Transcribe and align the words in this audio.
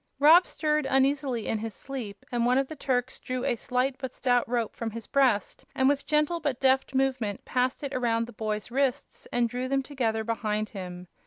Rob 0.17 0.47
stirred 0.47 0.87
uneasily 0.87 1.45
in 1.45 1.59
his 1.59 1.75
sleep, 1.75 2.25
and 2.31 2.43
one 2.43 2.57
of 2.57 2.67
the 2.67 2.75
Turks 2.75 3.19
drew 3.19 3.45
a 3.45 3.55
slight 3.55 3.97
but 3.99 4.15
stout 4.15 4.49
rope 4.49 4.75
from 4.75 4.89
his 4.89 5.05
breast 5.05 5.63
and 5.75 5.87
with 5.87 6.07
gentle 6.07 6.39
but 6.39 6.59
deft 6.59 6.95
movement 6.95 7.45
passed 7.45 7.83
it 7.83 7.93
around 7.93 8.25
the 8.25 8.33
boy's 8.33 8.71
wrists 8.71 9.27
and 9.31 9.47
drew 9.47 9.67
them 9.67 9.83
together 9.83 10.23
behind 10.23 10.69
him. 10.69 11.07